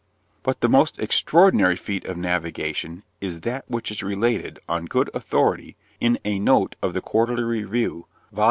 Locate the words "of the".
6.81-7.01